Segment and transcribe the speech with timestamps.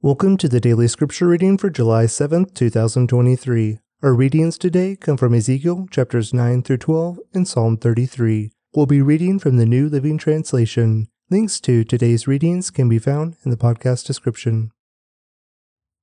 [0.00, 3.80] Welcome to the daily scripture reading for July 7th, 2023.
[4.00, 8.52] Our readings today come from Ezekiel chapters 9 through 12 and Psalm 33.
[8.76, 11.08] We'll be reading from the New Living Translation.
[11.30, 14.70] Links to today's readings can be found in the podcast description.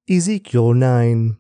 [0.10, 1.38] Ezekiel 9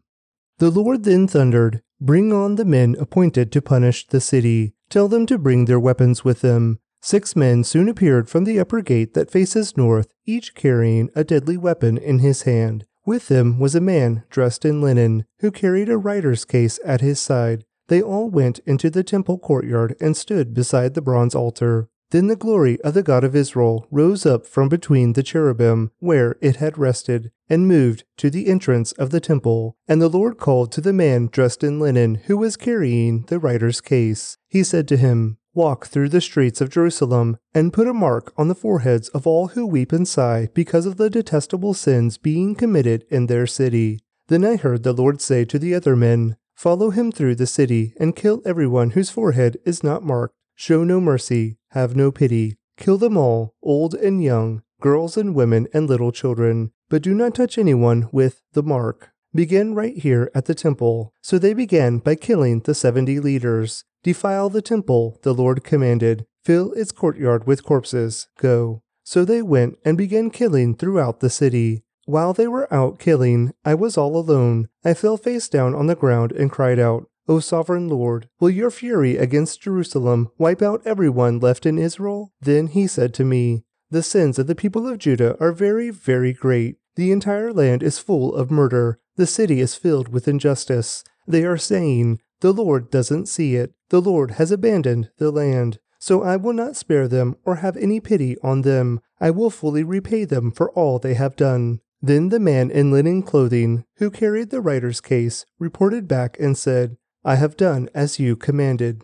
[0.60, 4.76] The Lord then thundered, Bring on the men appointed to punish the city.
[4.90, 8.82] Tell them to bring their weapons with them Six men soon appeared from the upper
[8.82, 12.88] gate that faces north, each carrying a deadly weapon in his hand.
[13.06, 17.20] With them was a man dressed in linen, who carried a writer's case at his
[17.20, 17.64] side.
[17.90, 21.90] They all went into the temple courtyard and stood beside the bronze altar.
[22.10, 26.38] Then the glory of the God of Israel rose up from between the cherubim where
[26.42, 29.78] it had rested, and moved to the entrance of the temple.
[29.88, 33.80] And the Lord called to the man dressed in linen who was carrying the writer's
[33.80, 34.40] case.
[34.48, 38.50] He said to him, Walk through the streets of Jerusalem and put a mark on
[38.50, 43.06] the foreheads of all who weep and sigh because of the detestable sins being committed
[43.10, 44.02] in their city.
[44.28, 47.94] Then I heard the Lord say to the other men, Follow him through the city
[47.98, 50.36] and kill everyone whose forehead is not marked.
[50.56, 52.58] Show no mercy, have no pity.
[52.76, 57.34] Kill them all, old and young, girls and women and little children, but do not
[57.34, 59.12] touch anyone with the mark.
[59.34, 61.14] Begin right here at the temple.
[61.22, 63.86] So they began by killing the seventy leaders.
[64.06, 66.28] Defile the temple, the Lord commanded.
[66.44, 68.28] Fill its courtyard with corpses.
[68.38, 68.84] Go.
[69.04, 71.86] So they went and began killing throughout the city.
[72.06, 74.70] While they were out killing, I was all alone.
[74.84, 78.70] I fell face down on the ground and cried out, O sovereign Lord, will your
[78.70, 82.32] fury against Jerusalem wipe out everyone left in Israel?
[82.40, 86.32] Then he said to me, The sins of the people of Judah are very, very
[86.32, 86.78] great.
[86.96, 89.00] The entire land is full of murder.
[89.16, 91.04] The city is filled with injustice.
[91.28, 93.74] They are saying, the Lord doesn't see it.
[93.90, 95.80] The Lord has abandoned the land.
[96.00, 99.00] So I will not spare them or have any pity on them.
[99.20, 101.80] I will fully repay them for all they have done.
[102.02, 106.98] Then the man in linen clothing, who carried the writer's case, reported back and said,
[107.24, 109.04] I have done as you commanded.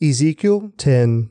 [0.00, 1.30] Ezekiel 10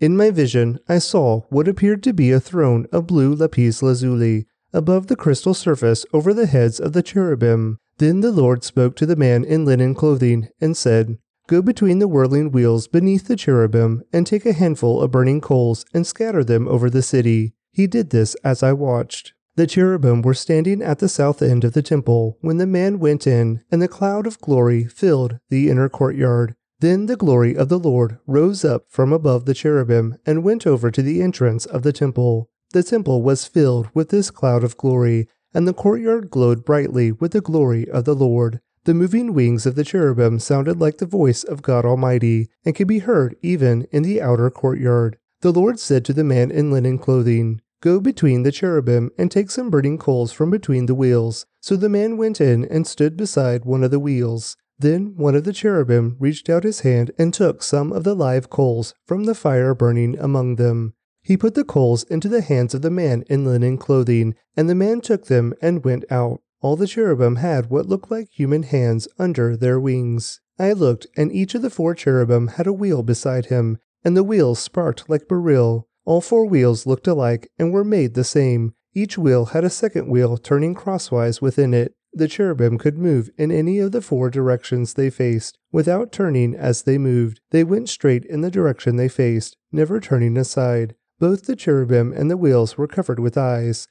[0.00, 4.46] In my vision, I saw what appeared to be a throne of blue lapis lazuli
[4.72, 7.78] above the crystal surface over the heads of the cherubim.
[7.98, 12.08] Then the Lord spoke to the man in linen clothing and said, Go between the
[12.08, 16.66] whirling wheels beneath the cherubim and take a handful of burning coals and scatter them
[16.66, 17.54] over the city.
[17.70, 19.34] He did this as I watched.
[19.56, 23.26] The cherubim were standing at the south end of the temple when the man went
[23.26, 26.56] in, and the cloud of glory filled the inner courtyard.
[26.80, 30.90] Then the glory of the Lord rose up from above the cherubim and went over
[30.90, 32.50] to the entrance of the temple.
[32.72, 37.32] The temple was filled with this cloud of glory, and the courtyard glowed brightly with
[37.32, 38.60] the glory of the Lord.
[38.84, 42.88] The moving wings of the cherubim sounded like the voice of God Almighty, and could
[42.88, 45.16] be heard even in the outer courtyard.
[45.40, 49.50] The Lord said to the man in linen clothing, Go between the cherubim and take
[49.50, 51.46] some burning coals from between the wheels.
[51.60, 54.56] So the man went in and stood beside one of the wheels.
[54.78, 58.50] Then one of the cherubim reached out his hand and took some of the live
[58.50, 60.94] coals from the fire burning among them.
[61.26, 64.74] He put the coals into the hands of the man in linen clothing, and the
[64.74, 66.42] man took them and went out.
[66.60, 70.42] All the cherubim had what looked like human hands under their wings.
[70.58, 74.22] I looked, and each of the four cherubim had a wheel beside him, and the
[74.22, 75.88] wheels sparked like beryl.
[76.04, 78.74] All four wheels looked alike and were made the same.
[78.92, 81.94] Each wheel had a second wheel turning crosswise within it.
[82.12, 86.82] The cherubim could move in any of the four directions they faced, without turning as
[86.82, 87.40] they moved.
[87.50, 90.94] They went straight in the direction they faced, never turning aside.
[91.18, 93.88] Both the cherubim and the wheels were covered with eyes.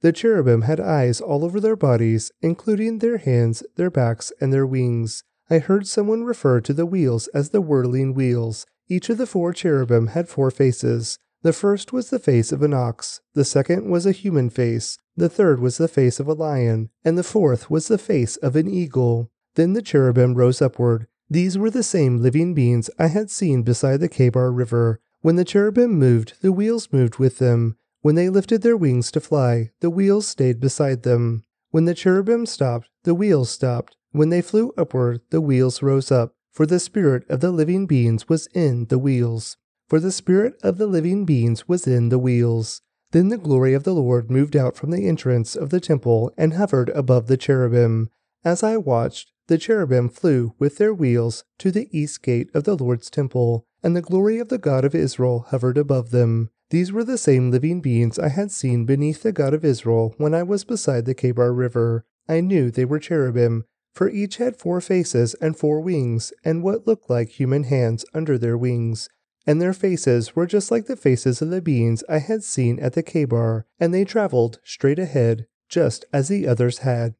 [0.00, 4.66] The cherubim had eyes all over their bodies, including their hands, their backs, and their
[4.66, 5.24] wings.
[5.48, 8.66] I heard someone refer to the wheels as the whirling wheels.
[8.88, 11.18] Each of the four cherubim had four faces.
[11.42, 15.28] The first was the face of an ox, the second was a human face, the
[15.28, 18.68] third was the face of a lion, and the fourth was the face of an
[18.68, 19.30] eagle.
[19.54, 21.06] Then the cherubim rose upward.
[21.28, 25.00] These were the same living beings I had seen beside the Kebar River.
[25.24, 27.78] When the cherubim moved, the wheels moved with them.
[28.02, 31.44] When they lifted their wings to fly, the wheels stayed beside them.
[31.70, 33.96] When the cherubim stopped, the wheels stopped.
[34.12, 38.28] When they flew upward, the wheels rose up, for the spirit of the living beings
[38.28, 39.56] was in the wheels.
[39.88, 42.82] For the spirit of the living beings was in the wheels.
[43.12, 46.52] Then the glory of the Lord moved out from the entrance of the temple and
[46.52, 48.10] hovered above the cherubim.
[48.44, 52.76] As I watched, the cherubim flew with their wheels to the east gate of the
[52.76, 56.50] Lord's temple and the glory of the God of Israel hovered above them.
[56.70, 60.34] These were the same living beings I had seen beneath the God of Israel when
[60.34, 62.06] I was beside the Kebar River.
[62.26, 66.86] I knew they were cherubim, for each had four faces and four wings, and what
[66.86, 69.10] looked like human hands under their wings.
[69.46, 72.94] And their faces were just like the faces of the beings I had seen at
[72.94, 77.14] the Kebar, and they traveled straight ahead, just as the others had.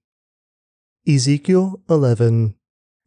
[1.07, 2.55] Ezekiel 11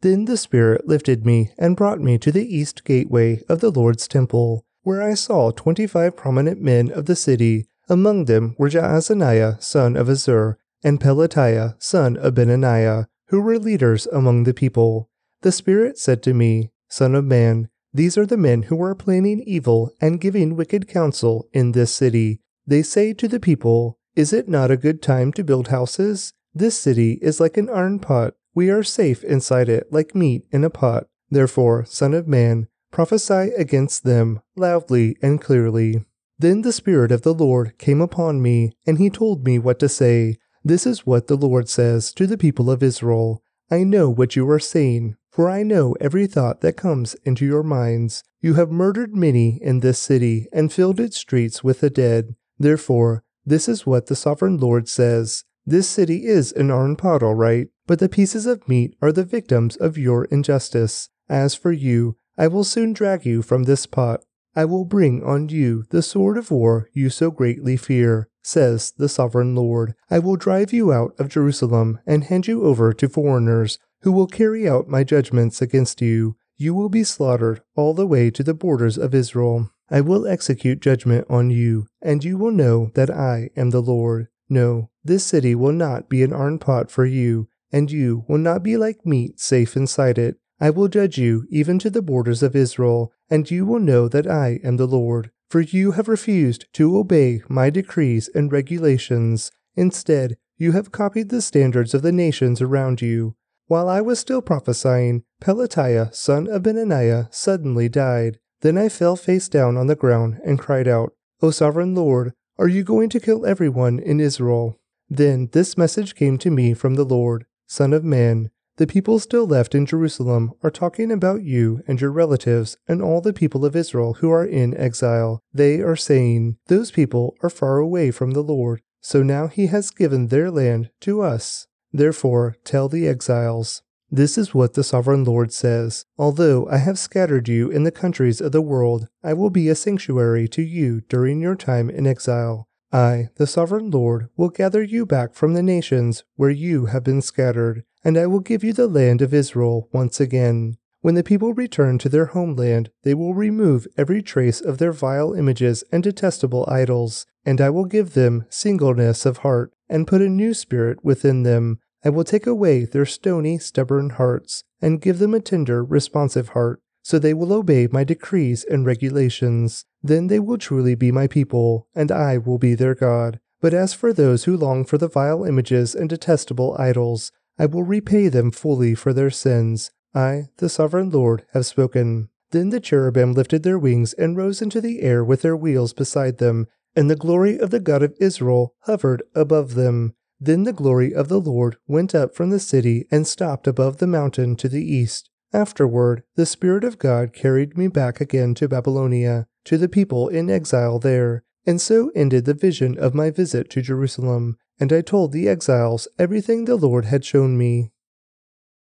[0.00, 4.06] Then the Spirit lifted me and brought me to the east gateway of the Lord's
[4.06, 7.66] temple, where I saw twenty five prominent men of the city.
[7.88, 14.06] Among them were Jaazaniah son of Azur and Pelatiah son of Benaiah, who were leaders
[14.06, 15.10] among the people.
[15.42, 19.42] The Spirit said to me, Son of man, these are the men who are planning
[19.46, 22.40] evil and giving wicked counsel in this city.
[22.66, 26.34] They say to the people, Is it not a good time to build houses?
[26.54, 28.34] This city is like an iron pot.
[28.54, 31.06] We are safe inside it like meat in a pot.
[31.30, 36.04] Therefore, Son of Man, prophesy against them loudly and clearly.
[36.38, 39.88] Then the Spirit of the Lord came upon me, and he told me what to
[39.88, 40.38] say.
[40.64, 44.48] This is what the Lord says to the people of Israel I know what you
[44.48, 48.24] are saying, for I know every thought that comes into your minds.
[48.40, 52.34] You have murdered many in this city and filled its streets with the dead.
[52.58, 57.34] Therefore, this is what the sovereign Lord says this city is an iron pot, all
[57.34, 61.08] right, but the pieces of meat are the victims of your injustice.
[61.28, 64.20] As for you, I will soon drag you from this pot.
[64.54, 69.08] I will bring on you the sword of war you so greatly fear, says the
[69.08, 69.94] sovereign Lord.
[70.10, 74.26] I will drive you out of Jerusalem and hand you over to foreigners who will
[74.26, 76.36] carry out my judgments against you.
[76.58, 79.70] You will be slaughtered all the way to the borders of Israel.
[79.90, 84.28] I will execute judgment on you, and you will know that I am the Lord.
[84.50, 88.62] No, this city will not be an iron pot for you, and you will not
[88.62, 90.36] be like meat safe inside it.
[90.60, 94.26] I will judge you even to the borders of Israel, and you will know that
[94.26, 95.30] I am the Lord.
[95.48, 99.50] For you have refused to obey my decrees and regulations.
[99.76, 103.36] Instead, you have copied the standards of the nations around you.
[103.66, 108.38] While I was still prophesying, Pelatiah, son of Benaiah, suddenly died.
[108.60, 112.68] Then I fell face down on the ground and cried out, O sovereign Lord, are
[112.68, 114.80] you going to kill everyone in Israel?
[115.08, 119.46] Then this message came to me from the Lord Son of man, the people still
[119.46, 123.76] left in Jerusalem are talking about you and your relatives and all the people of
[123.76, 125.42] Israel who are in exile.
[125.52, 129.90] They are saying, Those people are far away from the Lord, so now he has
[129.90, 131.66] given their land to us.
[131.92, 137.46] Therefore, tell the exiles, this is what the sovereign Lord says Although I have scattered
[137.48, 141.42] you in the countries of the world, I will be a sanctuary to you during
[141.42, 142.68] your time in exile.
[142.92, 147.20] I, the sovereign Lord, will gather you back from the nations where you have been
[147.20, 150.76] scattered, and I will give you the land of Israel once again.
[151.00, 155.32] When the people return to their homeland, they will remove every trace of their vile
[155.32, 160.28] images and detestable idols, and I will give them singleness of heart, and put a
[160.28, 165.34] new spirit within them I will take away their stony, stubborn hearts, and give them
[165.34, 169.86] a tender, responsive heart, so they will obey my decrees and regulations.
[170.02, 173.40] Then they will truly be my people, and I will be their God.
[173.62, 177.82] But as for those who long for the vile images and detestable idols, I will
[177.82, 179.90] repay them fully for their sins.
[180.14, 182.28] I, the sovereign Lord, have spoken.
[182.50, 186.36] Then the cherubim lifted their wings and rose into the air with their wheels beside
[186.36, 190.12] them, and the glory of the God of Israel hovered above them.
[190.38, 194.06] Then the glory of the Lord went up from the city and stopped above the
[194.06, 195.30] mountain to the east.
[195.52, 200.50] Afterward, the Spirit of God carried me back again to Babylonia, to the people in
[200.50, 201.44] exile there.
[201.66, 206.08] And so ended the vision of my visit to Jerusalem, and I told the exiles
[206.18, 207.90] everything the Lord had shown me.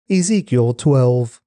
[0.09, 1.41] Ezekiel 12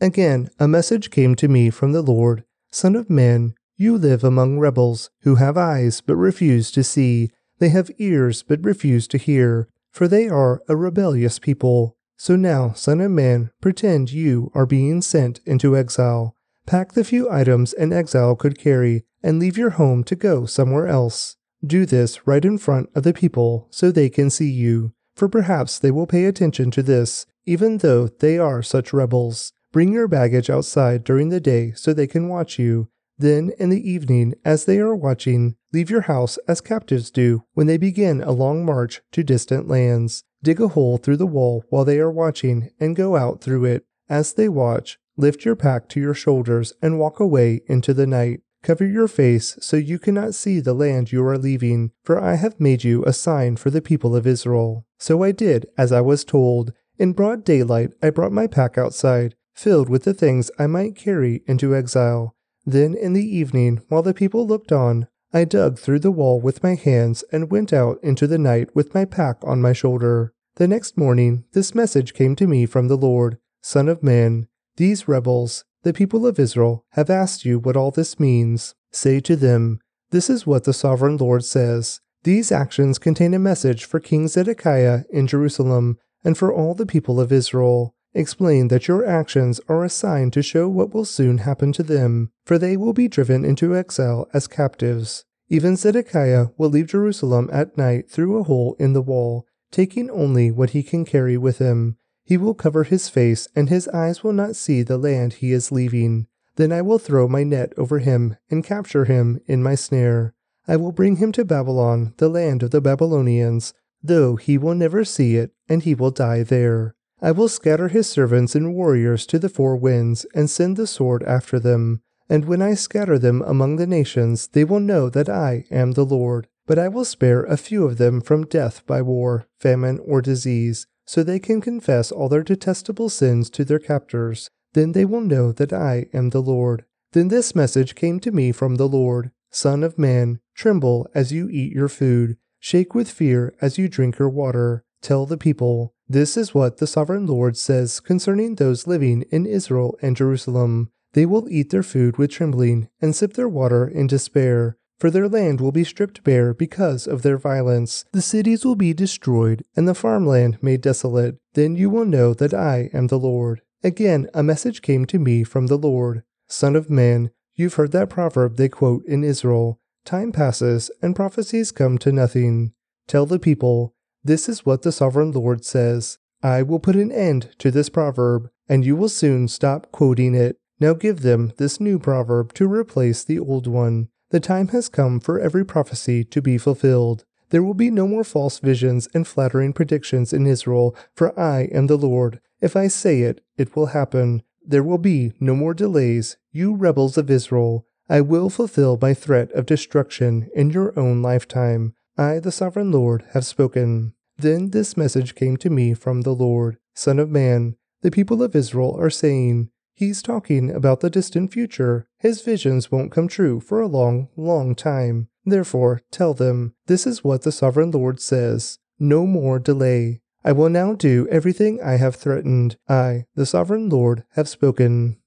[0.00, 4.58] Again, a message came to me from the Lord Son of man, you live among
[4.58, 9.68] rebels who have eyes but refuse to see they have ears but refuse to hear,
[9.90, 11.96] for they are a rebellious people.
[12.20, 16.34] So now, Son of Man, pretend you are being sent into exile.
[16.66, 20.88] Pack the few items an exile could carry and leave your home to go somewhere
[20.88, 21.36] else.
[21.64, 25.78] Do this right in front of the people so they can see you, for perhaps
[25.78, 29.52] they will pay attention to this, even though they are such rebels.
[29.70, 33.90] Bring your baggage outside during the day so they can watch you, then, in the
[33.90, 38.32] evening, as they are watching, leave your house as captives do when they begin a
[38.32, 40.24] long march to distant lands.
[40.42, 43.84] Dig a hole through the wall while they are watching and go out through it.
[44.08, 48.40] As they watch, lift your pack to your shoulders and walk away into the night.
[48.62, 52.58] Cover your face so you cannot see the land you are leaving, for I have
[52.58, 54.86] made you a sign for the people of Israel.
[54.98, 56.72] So I did as I was told.
[56.98, 61.42] In broad daylight, I brought my pack outside, filled with the things I might carry
[61.46, 62.34] into exile.
[62.66, 66.62] Then in the evening, while the people looked on, I dug through the wall with
[66.62, 70.32] my hands and went out into the night with my pack on my shoulder.
[70.56, 75.08] The next morning, this message came to me from the Lord Son of man, these
[75.08, 78.74] rebels, the people of Israel, have asked you what all this means.
[78.92, 79.80] Say to them,
[80.10, 82.00] This is what the sovereign Lord says.
[82.22, 87.20] These actions contain a message for King Zedekiah in Jerusalem and for all the people
[87.20, 87.94] of Israel.
[88.14, 92.30] Explain that your actions are a sign to show what will soon happen to them,
[92.44, 95.24] for they will be driven into exile as captives.
[95.48, 100.50] Even Zedekiah will leave Jerusalem at night through a hole in the wall, taking only
[100.50, 101.96] what he can carry with him.
[102.24, 105.72] He will cover his face, and his eyes will not see the land he is
[105.72, 106.26] leaving.
[106.56, 110.34] Then I will throw my net over him and capture him in my snare.
[110.66, 113.72] I will bring him to Babylon, the land of the Babylonians,
[114.02, 116.94] though he will never see it, and he will die there.
[117.20, 121.22] I will scatter his servants and warriors to the four winds, and send the sword
[121.24, 122.02] after them.
[122.28, 126.04] And when I scatter them among the nations, they will know that I am the
[126.04, 126.46] Lord.
[126.66, 130.86] But I will spare a few of them from death by war, famine, or disease,
[131.06, 134.50] so they can confess all their detestable sins to their captors.
[134.74, 136.84] Then they will know that I am the Lord.
[137.12, 141.48] Then this message came to me from the Lord Son of man, tremble as you
[141.48, 144.84] eat your food, shake with fear as you drink your water.
[145.00, 149.98] Tell the people, This is what the sovereign Lord says concerning those living in Israel
[150.00, 150.90] and Jerusalem.
[151.12, 155.28] They will eat their food with trembling and sip their water in despair, for their
[155.28, 158.04] land will be stripped bare because of their violence.
[158.12, 161.36] The cities will be destroyed and the farmland made desolate.
[161.54, 163.62] Then you will know that I am the Lord.
[163.84, 168.08] Again, a message came to me from the Lord Son of man, you've heard that
[168.08, 172.72] proverb they quote in Israel Time passes and prophecies come to nothing.
[173.06, 173.94] Tell the people,
[174.28, 178.50] This is what the sovereign Lord says I will put an end to this proverb,
[178.68, 180.58] and you will soon stop quoting it.
[180.78, 184.10] Now give them this new proverb to replace the old one.
[184.28, 187.24] The time has come for every prophecy to be fulfilled.
[187.48, 191.86] There will be no more false visions and flattering predictions in Israel, for I am
[191.86, 192.38] the Lord.
[192.60, 194.42] If I say it, it will happen.
[194.62, 197.86] There will be no more delays, you rebels of Israel.
[198.10, 201.94] I will fulfill my threat of destruction in your own lifetime.
[202.18, 204.12] I, the sovereign Lord, have spoken.
[204.38, 208.56] Then this message came to me from the Lord Son of man, the people of
[208.56, 212.08] Israel are saying, He's talking about the distant future.
[212.18, 215.28] His visions won't come true for a long, long time.
[215.44, 220.22] Therefore, tell them, this is what the sovereign Lord says No more delay.
[220.44, 222.76] I will now do everything I have threatened.
[222.88, 225.18] I, the sovereign Lord, have spoken.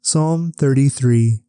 [0.00, 1.42] Psalm 33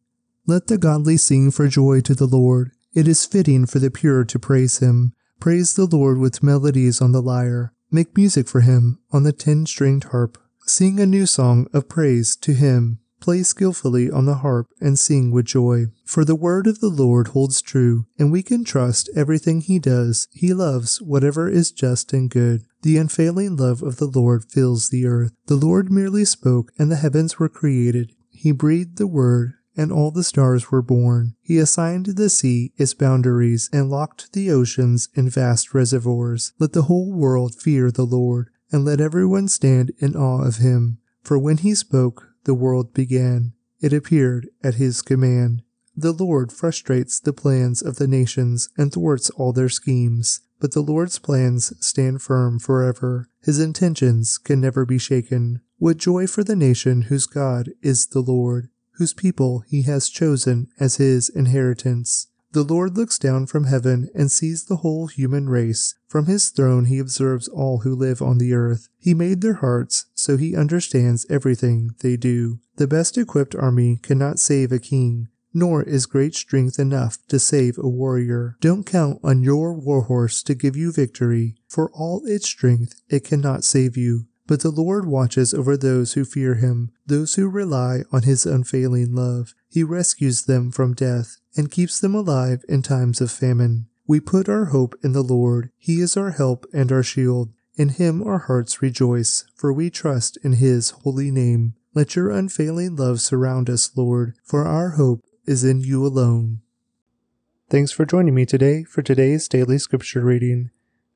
[0.46, 2.72] Let the godly sing for joy to the Lord.
[2.92, 5.12] It is fitting for the pure to praise him.
[5.40, 7.72] Praise the Lord with melodies on the lyre.
[7.90, 10.36] Make music for him on the ten stringed harp.
[10.66, 12.98] Sing a new song of praise to him.
[13.20, 15.86] Play skillfully on the harp and sing with joy.
[16.04, 20.28] For the word of the Lord holds true, and we can trust everything he does.
[20.30, 22.64] He loves whatever is just and good.
[22.82, 25.32] The unfailing love of the Lord fills the earth.
[25.46, 28.12] The Lord merely spoke, and the heavens were created.
[28.30, 31.34] He breathed the word, and all the stars were born.
[31.40, 36.52] He assigned the sea its boundaries and locked the oceans in vast reservoirs.
[36.58, 40.98] Let the whole world fear the Lord and let everyone stand in awe of him.
[41.22, 43.54] For when he spoke, the world began.
[43.80, 45.62] It appeared at his command.
[45.96, 50.42] The Lord frustrates the plans of the nations and thwarts all their schemes.
[50.60, 53.30] But the Lord's plans stand firm forever.
[53.42, 55.62] His intentions can never be shaken.
[55.78, 58.68] What joy for the nation whose God is the Lord,
[59.00, 62.26] whose people he has chosen as his inheritance.
[62.52, 65.94] The Lord looks down from heaven and sees the whole human race.
[66.06, 68.90] From his throne he observes all who live on the earth.
[68.98, 72.58] He made their hearts, so he understands everything they do.
[72.76, 77.78] The best equipped army cannot save a king, nor is great strength enough to save
[77.78, 78.58] a warrior.
[78.60, 81.56] Don't count on your warhorse to give you victory.
[81.68, 84.26] For all its strength, it cannot save you.
[84.50, 89.14] But the Lord watches over those who fear him, those who rely on his unfailing
[89.14, 89.54] love.
[89.68, 93.86] He rescues them from death and keeps them alive in times of famine.
[94.08, 95.70] We put our hope in the Lord.
[95.78, 97.52] He is our help and our shield.
[97.76, 101.74] In him our hearts rejoice, for we trust in his holy name.
[101.94, 106.60] Let your unfailing love surround us, Lord, for our hope is in you alone.
[107.68, 110.70] Thanks for joining me today for today's daily scripture reading.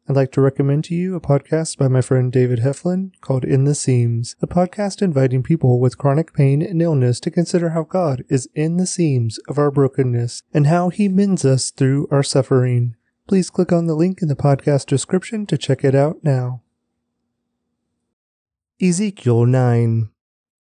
[0.06, 3.64] I'd like to recommend to you a podcast by my friend David Heflin called In
[3.64, 8.23] the Seams, a podcast inviting people with chronic pain and illness to consider how God
[8.28, 12.96] is in the seams of our brokenness and how he mends us through our suffering.
[13.26, 16.61] Please click on the link in the podcast description to check it out now.
[18.82, 20.11] Ezekiel 9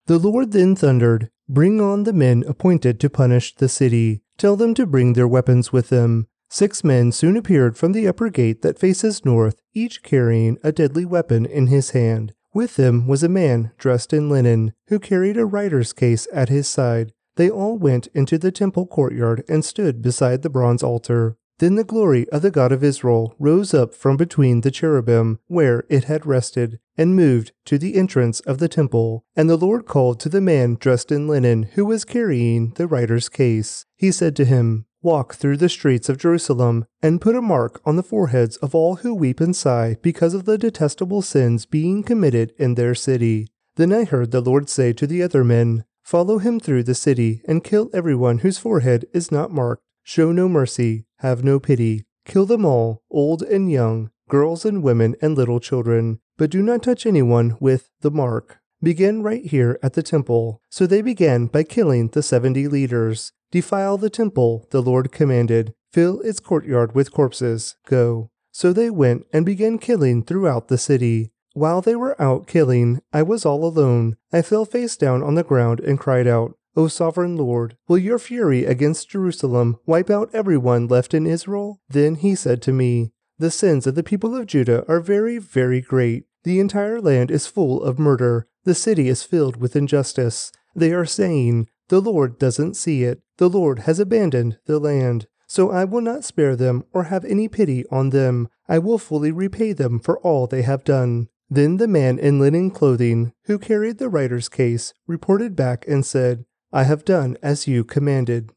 [0.05, 4.21] The Lord then thundered, Bring on the men appointed to punish the city.
[4.37, 8.29] Tell them to bring their weapons with them Six men soon appeared from the upper
[8.29, 12.35] gate that faces north, each carrying a deadly weapon in his hand.
[12.53, 16.67] With them was a man dressed in linen, who carried a writer's case at his
[16.67, 17.13] side.
[17.37, 21.37] They all went into the temple courtyard and stood beside the bronze altar.
[21.61, 25.85] Then the glory of the God of Israel rose up from between the cherubim where
[25.89, 29.25] it had rested, and moved to the entrance of the temple.
[29.37, 33.29] And the Lord called to the man dressed in linen who was carrying the writer's
[33.29, 33.87] case.
[33.95, 37.97] He said to him, Walk through the streets of Jerusalem, and put a mark on
[37.97, 42.53] the foreheads of all who weep and sigh because of the detestable sins being committed
[42.59, 43.49] in their city.
[43.77, 47.41] Then I heard the Lord say to the other men, Follow him through the city,
[47.49, 49.83] and kill everyone whose forehead is not marked.
[50.03, 52.05] Show no mercy, have no pity.
[52.27, 56.83] Kill them all, old and young, girls and women and little children, but do not
[56.83, 58.60] touch anyone with the mark.
[58.83, 60.63] Begin right here at the temple.
[60.71, 63.33] So they began by killing the seventy leaders.
[63.51, 65.75] Defile the temple, the Lord commanded.
[65.93, 67.77] Fill its courtyard with corpses.
[67.87, 68.31] Go.
[68.53, 71.33] So they went and began killing throughout the city.
[71.53, 74.17] While they were out killing, I was all alone.
[74.33, 78.19] I fell face down on the ground and cried out, O sovereign Lord, will your
[78.19, 81.81] fury against Jerusalem wipe out everyone left in Israel?
[81.89, 85.81] Then he said to me, The sins of the people of Judah are very, very
[85.81, 86.27] great.
[86.45, 88.47] The entire land is full of murder.
[88.65, 90.53] The city is filled with injustice.
[90.75, 93.23] They are saying, The Lord doesn't see it.
[93.39, 95.27] The Lord has abandoned the land.
[95.47, 98.49] So I will not spare them or have any pity on them.
[98.69, 101.29] I will fully repay them for all they have done.
[101.49, 106.45] Then the man in linen clothing, who carried the writer's case, reported back and said,
[106.73, 108.53] I have done as you commanded.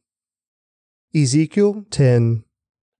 [1.12, 2.44] Ezekiel 10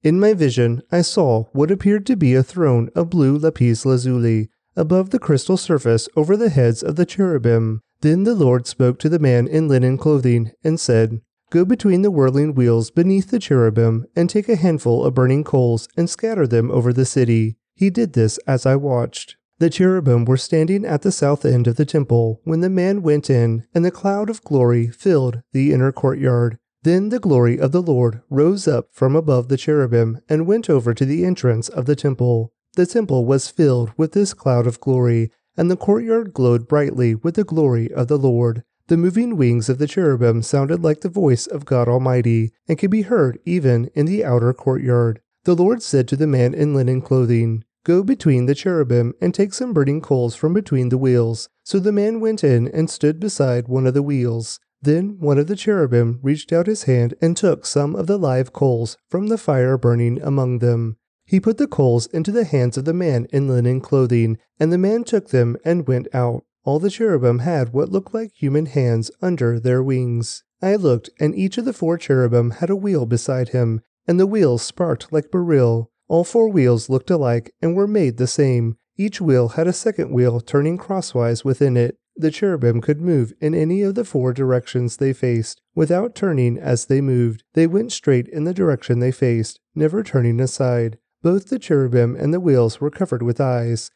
[0.02, 4.48] In my vision, I saw what appeared to be a throne of blue lapis lazuli
[4.76, 7.80] above the crystal surface over the heads of the cherubim.
[8.00, 12.10] Then the Lord spoke to the man in linen clothing and said, Go between the
[12.10, 16.70] whirling wheels beneath the cherubim and take a handful of burning coals and scatter them
[16.70, 17.56] over the city.
[17.74, 19.36] He did this as I watched.
[19.58, 23.30] The cherubim were standing at the south end of the temple when the man went
[23.30, 26.58] in, and the cloud of glory filled the inner courtyard.
[26.82, 30.92] Then the glory of the Lord rose up from above the cherubim and went over
[30.92, 32.52] to the entrance of the temple.
[32.76, 37.36] The temple was filled with this cloud of glory, and the courtyard glowed brightly with
[37.36, 38.64] the glory of the Lord.
[38.88, 42.90] The moving wings of the cherubim sounded like the voice of God Almighty, and could
[42.90, 45.20] be heard even in the outer courtyard.
[45.44, 49.54] The Lord said to the man in linen clothing, Go between the cherubim and take
[49.54, 51.48] some burning coals from between the wheels.
[51.64, 54.58] So the man went in and stood beside one of the wheels.
[54.82, 58.52] Then one of the cherubim reached out his hand and took some of the live
[58.52, 60.96] coals from the fire burning among them.
[61.26, 64.78] He put the coals into the hands of the man in linen clothing, and the
[64.78, 66.44] man took them and went out.
[66.64, 70.44] All the cherubim had what looked like human hands under their wings.
[70.62, 74.26] I looked, and each of the four cherubim had a wheel beside him, and the
[74.26, 75.90] wheels sparked like beryl.
[76.08, 78.76] All four wheels looked alike and were made the same.
[78.96, 81.98] Each wheel had a second wheel turning crosswise within it.
[82.16, 86.86] The cherubim could move in any of the four directions they faced, without turning as
[86.86, 87.42] they moved.
[87.54, 90.98] They went straight in the direction they faced, never turning aside.
[91.24, 93.90] Both the cherubim and the wheels were covered with eyes.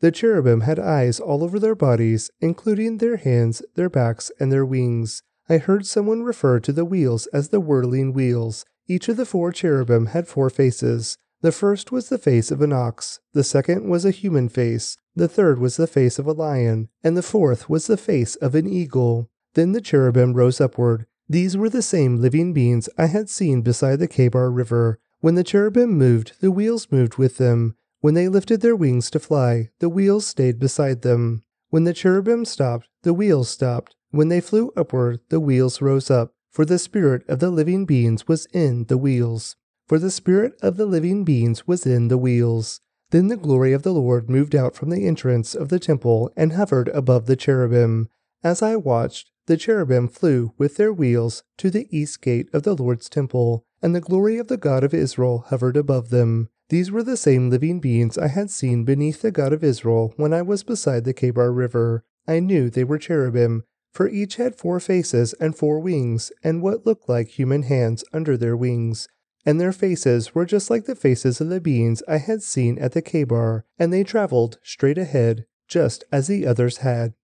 [0.00, 4.64] The cherubim had eyes all over their bodies, including their hands, their backs, and their
[4.64, 5.22] wings.
[5.46, 8.64] I heard someone refer to the wheels as the whirling wheels.
[8.88, 11.18] Each of the four cherubim had four faces.
[11.42, 15.28] The first was the face of an ox, the second was a human face, the
[15.28, 18.66] third was the face of a lion, and the fourth was the face of an
[18.66, 19.28] eagle.
[19.52, 21.04] Then the cherubim rose upward.
[21.28, 24.98] These were the same living beings I had seen beside the Kebar River.
[25.20, 27.76] When the cherubim moved, the wheels moved with them.
[28.00, 31.42] When they lifted their wings to fly, the wheels stayed beside them.
[31.68, 33.94] When the cherubim stopped, the wheels stopped.
[34.10, 38.26] When they flew upward, the wheels rose up, for the spirit of the living beings
[38.26, 39.56] was in the wheels
[39.90, 42.80] for the spirit of the living beings was in the wheels.
[43.10, 46.52] Then the glory of the Lord moved out from the entrance of the temple and
[46.52, 48.08] hovered above the cherubim.
[48.44, 52.76] As I watched, the cherubim flew with their wheels to the east gate of the
[52.76, 56.48] Lord's temple, and the glory of the God of Israel hovered above them.
[56.68, 60.32] These were the same living beings I had seen beneath the God of Israel when
[60.32, 62.04] I was beside the Kebar River.
[62.28, 66.86] I knew they were cherubim, for each had four faces and four wings, and what
[66.86, 69.08] looked like human hands under their wings
[69.46, 72.92] and their faces were just like the faces of the beings I had seen at
[72.92, 77.14] the Kebar, and they traveled straight ahead, just as the others had.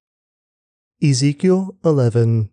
[1.02, 2.50] Ezekiel 11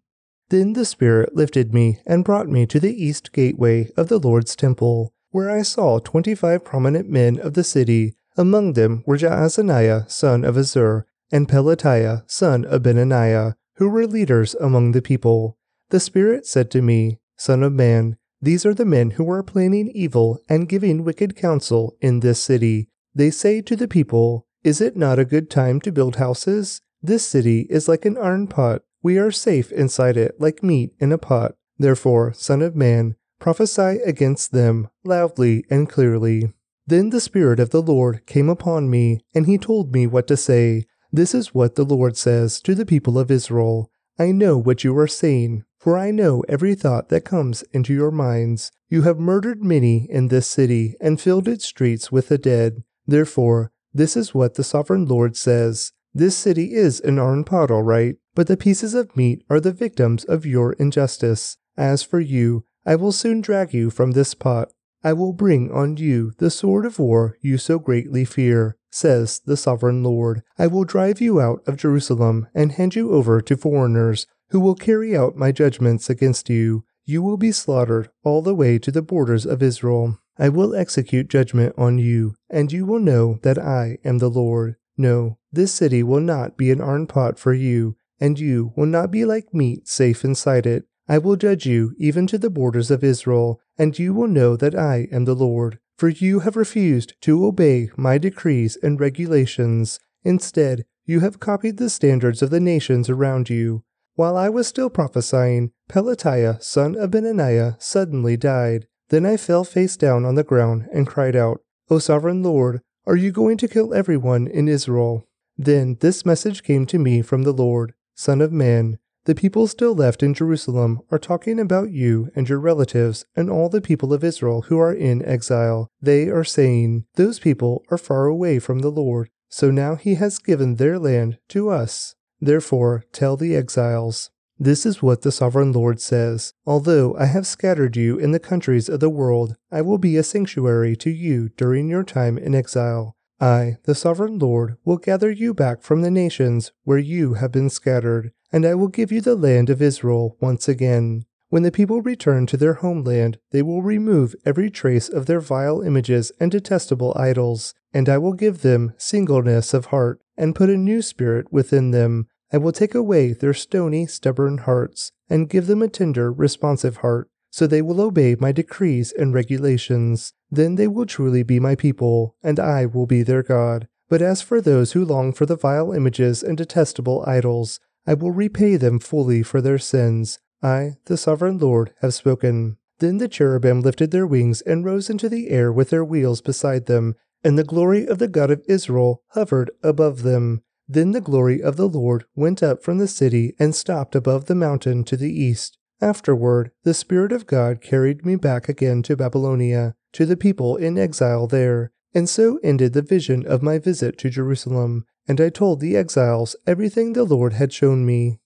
[0.50, 4.56] Then the Spirit lifted me and brought me to the east gateway of the Lord's
[4.56, 8.16] temple, where I saw twenty five prominent men of the city.
[8.38, 14.54] Among them were Jaazaniah, son of Azur, and Pelatiah, son of Benaiah, who were leaders
[14.56, 15.58] among the people.
[15.90, 19.90] The Spirit said to me, Son of man, these are the men who are planning
[19.90, 22.90] evil and giving wicked counsel in this city.
[23.16, 26.82] They say to the people, Is it not a good time to build houses?
[27.02, 28.82] This city is like an iron pot.
[29.04, 31.56] We are safe inside it like meat in a pot.
[31.78, 36.54] Therefore, Son of Man, prophesy against them loudly and clearly.
[36.88, 40.38] Then the Spirit of the Lord came upon me, and he told me what to
[40.38, 40.86] say.
[41.12, 44.98] This is what the Lord says to the people of Israel I know what you
[44.98, 48.72] are saying, for I know every thought that comes into your minds.
[48.88, 52.84] You have murdered many in this city, and filled its streets with the dead.
[53.06, 57.82] Therefore, this is what the sovereign Lord says This city is an iron pot, all
[57.82, 61.58] right, but the pieces of meat are the victims of your injustice.
[61.76, 64.70] As for you, I will soon drag you from this pot.
[65.04, 69.58] I will bring on you the sword of war you so greatly fear, says the
[69.58, 70.44] sovereign Lord.
[70.58, 74.76] I will drive you out of Jerusalem and hand you over to foreigners who will
[74.76, 76.86] carry out my judgments against you.
[77.06, 80.20] You will be slaughtered all the way to the borders of Israel.
[80.38, 84.76] I will execute judgment on you, and you will know that I am the Lord.
[84.96, 89.12] No, this city will not be an iron pot for you, and you will not
[89.12, 90.86] be like meat safe inside it.
[91.08, 94.76] I will judge you even to the borders of Israel, and you will know that
[94.76, 95.80] I am the Lord.
[95.98, 100.00] For you have refused to obey my decrees and regulations.
[100.24, 103.84] Instead, you have copied the standards of the nations around you.
[104.16, 108.88] While I was still prophesying, Pelatiah, son of Benaiah, suddenly died.
[109.10, 113.16] Then I fell face down on the ground and cried out, O sovereign Lord, are
[113.16, 115.28] you going to kill everyone in Israel?
[115.58, 119.96] Then this message came to me from the Lord Son of man, the people still
[119.96, 124.24] left in Jerusalem are talking about you and your relatives and all the people of
[124.24, 125.90] Israel who are in exile.
[126.02, 130.40] They are saying, Those people are far away from the Lord, so now he has
[130.40, 132.16] given their land to us.
[132.42, 137.96] Therefore, tell the exiles, This is what the sovereign Lord says Although I have scattered
[137.96, 141.88] you in the countries of the world, I will be a sanctuary to you during
[141.88, 143.16] your time in exile.
[143.44, 147.70] I, the sovereign Lord, will gather you back from the nations where you have been
[147.70, 151.26] scattered and I will give you the land of Israel once again.
[151.50, 155.82] When the people return to their homeland, they will remove every trace of their vile
[155.82, 160.78] images and detestable idols, and I will give them singleness of heart, and put a
[160.78, 162.28] new spirit within them.
[162.54, 167.30] I will take away their stony, stubborn hearts, and give them a tender, responsive heart,
[167.54, 170.34] so they will obey my decrees and regulations.
[170.50, 173.88] Then they will truly be my people, and I will be their God.
[174.10, 178.32] But as for those who long for the vile images and detestable idols, I will
[178.32, 180.40] repay them fully for their sins.
[180.64, 182.78] I, the sovereign Lord, have spoken.
[182.98, 186.88] Then the cherubim lifted their wings and rose into the air with their wheels beside
[186.88, 187.14] them,
[187.44, 190.64] and the glory of the God of Israel hovered above them.
[190.88, 194.56] Then the glory of the Lord went up from the city and stopped above the
[194.56, 195.78] mountain to the east.
[196.04, 200.98] Afterward, the Spirit of God carried me back again to Babylonia, to the people in
[200.98, 205.80] exile there, and so ended the vision of my visit to Jerusalem and I told
[205.80, 208.40] the exiles everything the Lord had shown me.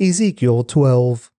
[0.00, 1.30] Ezekiel 12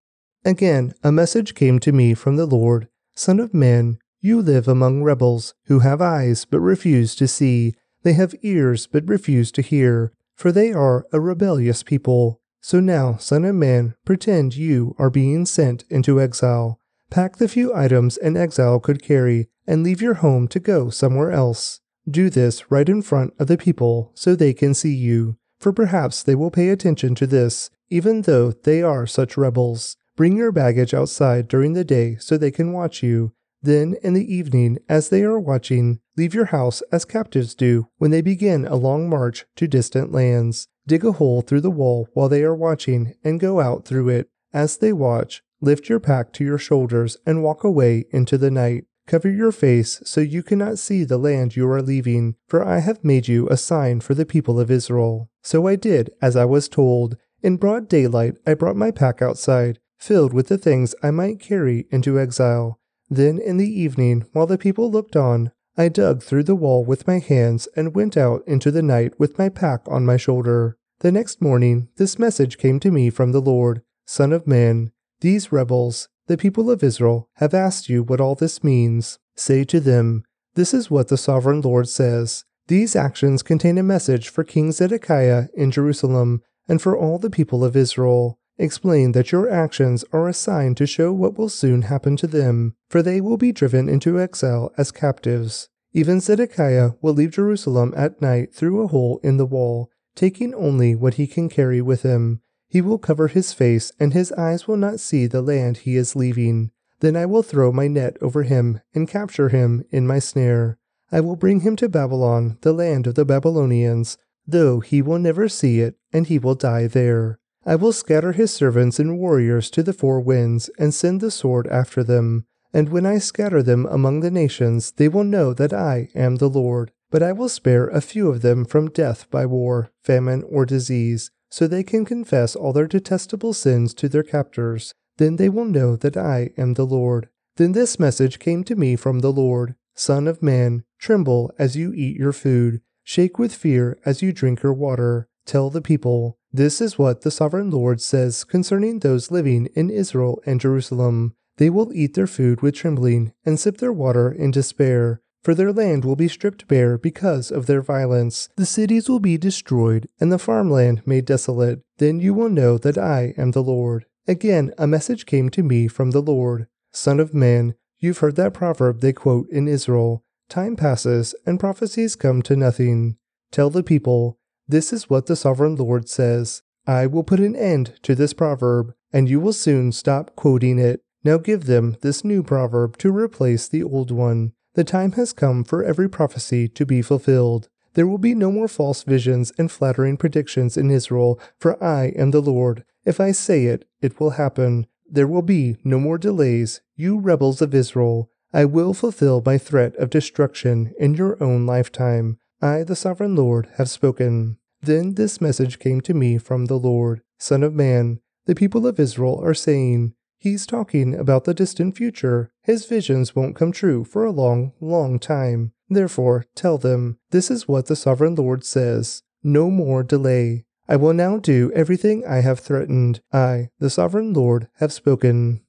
[0.45, 5.03] Again, a message came to me from the Lord Son of man, you live among
[5.03, 10.13] rebels who have eyes but refuse to see, they have ears but refuse to hear,
[10.35, 12.38] for they are a rebellious people.
[12.61, 16.79] So now, Son of man, pretend you are being sent into exile.
[17.09, 21.31] Pack the few items an exile could carry and leave your home to go somewhere
[21.31, 21.79] else.
[22.09, 26.23] Do this right in front of the people so they can see you, for perhaps
[26.23, 29.95] they will pay attention to this, even though they are such rebels.
[30.15, 33.31] Bring your baggage outside during the day so they can watch you.
[33.61, 38.11] Then, in the evening, as they are watching, leave your house as captives do when
[38.11, 40.67] they begin a long march to distant lands.
[40.89, 44.27] Dig a hole through the wall while they are watching and go out through it.
[44.51, 48.85] As they watch, lift your pack to your shoulders and walk away into the night.
[49.05, 53.03] Cover your face so you cannot see the land you are leaving, for I have
[53.03, 55.29] made you a sign for the people of Israel.
[55.43, 57.17] So I did as I was told.
[57.43, 61.85] In broad daylight, I brought my pack outside, filled with the things I might carry
[61.91, 62.79] into exile.
[63.11, 67.07] Then in the evening, while the people looked on, I dug through the wall with
[67.07, 70.77] my hands and went out into the night with my pack on my shoulder.
[70.99, 75.51] The next morning, this message came to me from the Lord Son of man, these
[75.53, 79.19] rebels, the people of Israel have asked you what all this means.
[79.37, 80.23] Say to them,
[80.55, 82.43] This is what the sovereign Lord says.
[82.67, 87.63] These actions contain a message for King Zedekiah in Jerusalem and for all the people
[87.63, 88.38] of Israel.
[88.61, 92.75] Explain that your actions are a sign to show what will soon happen to them,
[92.89, 95.69] for they will be driven into exile as captives.
[95.93, 100.93] Even Zedekiah will leave Jerusalem at night through a hole in the wall, taking only
[100.93, 102.41] what he can carry with him.
[102.67, 106.15] He will cover his face, and his eyes will not see the land he is
[106.15, 106.71] leaving.
[106.99, 110.77] Then I will throw my net over him and capture him in my snare.
[111.13, 115.47] I will bring him to Babylon, the land of the Babylonians, though he will never
[115.47, 117.38] see it, and he will die there.
[117.65, 121.67] I will scatter his servants and warriors to the four winds, and send the sword
[121.67, 122.45] after them.
[122.73, 126.49] And when I scatter them among the nations, they will know that I am the
[126.49, 126.91] Lord.
[127.11, 131.31] But I will spare a few of them from death by war, famine, or disease,
[131.49, 134.93] so they can confess all their detestable sins to their captors.
[135.17, 137.29] Then they will know that I am the Lord.
[137.57, 141.91] Then this message came to me from the Lord Son of man, tremble as you
[141.93, 145.27] eat your food, shake with fear as you drink your water.
[145.45, 150.41] Tell the people, This is what the sovereign Lord says concerning those living in Israel
[150.45, 151.35] and Jerusalem.
[151.57, 155.71] They will eat their food with trembling and sip their water in despair for their
[155.71, 158.49] land will be stripped bare because of their violence.
[158.55, 161.81] The cities will be destroyed, and the farmland made desolate.
[161.97, 164.05] Then you will know that I am the Lord.
[164.27, 168.53] Again, a message came to me from the Lord Son of man, you've heard that
[168.53, 173.17] proverb they quote in Israel Time passes, and prophecies come to nothing.
[173.51, 174.38] Tell the people,
[174.69, 178.93] This is what the sovereign Lord says I will put an end to this proverb,
[179.11, 181.01] and you will soon stop quoting it.
[181.23, 184.53] Now give them this new proverb to replace the old one.
[184.75, 187.67] The time has come for every prophecy to be fulfilled.
[187.95, 192.29] There will be no more false visions and flattering predictions in Israel, for I am
[192.29, 192.85] the Lord.
[193.05, 194.85] If I say it, it will happen.
[195.09, 198.29] There will be no more delays, you rebels of Israel.
[198.53, 202.37] I will fulfill my threat of destruction in your own lifetime.
[202.61, 204.57] I, the sovereign Lord, have spoken.
[204.81, 208.99] Then this message came to me from the Lord Son of man, the people of
[208.99, 212.51] Israel are saying, He's talking about the distant future.
[212.63, 215.73] His visions won't come true for a long, long time.
[215.89, 220.65] Therefore, tell them, this is what the sovereign Lord says No more delay.
[220.87, 223.21] I will now do everything I have threatened.
[223.31, 225.61] I, the sovereign Lord, have spoken.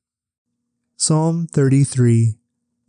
[0.96, 2.38] Psalm 33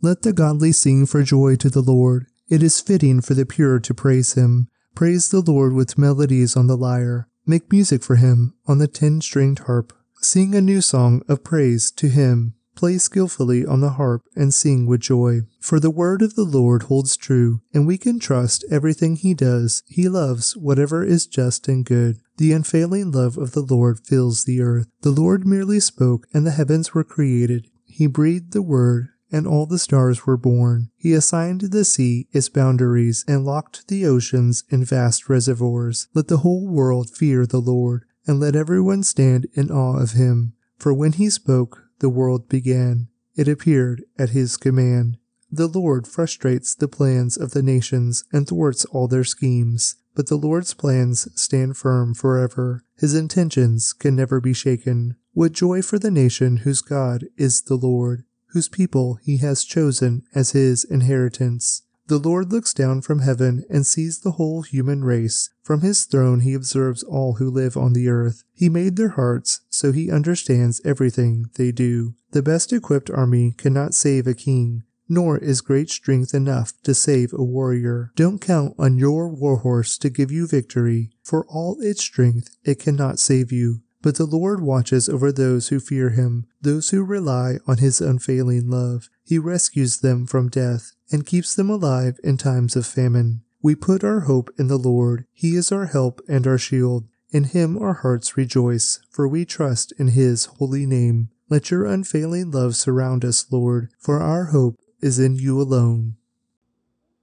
[0.00, 2.26] Let the godly sing for joy to the Lord.
[2.48, 4.68] It is fitting for the pure to praise him.
[4.94, 7.28] Praise the Lord with melodies on the lyre.
[7.46, 9.92] Make music for him on the ten stringed harp.
[10.20, 12.54] Sing a new song of praise to him.
[12.74, 15.40] Play skillfully on the harp and sing with joy.
[15.60, 19.82] For the word of the Lord holds true, and we can trust everything he does.
[19.88, 22.18] He loves whatever is just and good.
[22.38, 24.86] The unfailing love of the Lord fills the earth.
[25.02, 27.68] The Lord merely spoke, and the heavens were created.
[27.84, 30.90] He breathed the word, and all the stars were born.
[30.96, 36.08] He assigned the sea its boundaries and locked the oceans in vast reservoirs.
[36.14, 40.52] Let the whole world fear the Lord and let everyone stand in awe of him.
[40.78, 43.08] For when he spoke, the world began.
[43.34, 45.16] It appeared at his command.
[45.50, 49.96] The Lord frustrates the plans of the nations and thwarts all their schemes.
[50.14, 52.84] But the Lord's plans stand firm forever.
[52.98, 55.16] His intentions can never be shaken.
[55.32, 60.22] What joy for the nation whose God is the Lord, whose people he has chosen
[60.34, 61.82] as his inheritance.
[62.08, 65.50] The Lord looks down from heaven and sees the whole human race.
[65.62, 68.44] From his throne he observes all who live on the earth.
[68.52, 72.14] He made their hearts, so he understands everything they do.
[72.32, 77.32] The best equipped army cannot save a king, nor is great strength enough to save
[77.32, 78.12] a warrior.
[78.16, 81.10] Don't count on your warhorse to give you victory.
[81.22, 83.81] For all its strength, it cannot save you.
[84.02, 88.68] But the Lord watches over those who fear him, those who rely on his unfailing
[88.68, 89.08] love.
[89.24, 93.42] He rescues them from death and keeps them alive in times of famine.
[93.62, 95.24] We put our hope in the Lord.
[95.32, 97.06] He is our help and our shield.
[97.30, 101.30] In him our hearts rejoice, for we trust in his holy name.
[101.48, 106.16] Let your unfailing love surround us, Lord, for our hope is in you alone.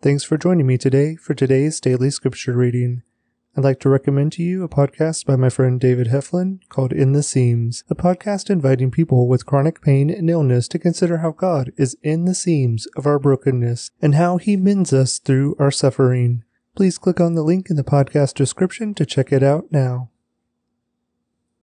[0.01, 3.03] Thanks for joining me today for today's daily scripture reading.
[3.57, 7.13] I'd like to recommend to you a podcast by my friend David Heflin called In
[7.13, 11.71] the Seams, a podcast inviting people with chronic pain and illness to consider how God
[11.75, 16.43] is in the seams of our brokenness and how he mends us through our suffering.
[16.75, 20.11] Please click on the link in the podcast description to check it out now.